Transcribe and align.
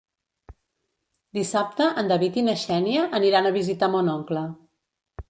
Dissabte 1.37 1.89
en 2.03 2.09
David 2.11 2.39
i 2.43 2.45
na 2.47 2.55
Xènia 2.63 3.05
aniran 3.19 3.51
a 3.51 3.55
visitar 3.59 3.91
mon 3.97 4.11
oncle. 4.15 4.43